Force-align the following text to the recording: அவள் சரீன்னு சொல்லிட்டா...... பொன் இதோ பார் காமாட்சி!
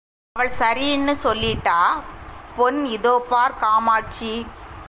அவள் 0.35 0.49
சரீன்னு 0.59 1.13
சொல்லிட்டா...... 1.23 1.77
பொன் 2.57 2.85
இதோ 2.85 3.13
பார் 3.29 3.57
காமாட்சி! 3.57 4.33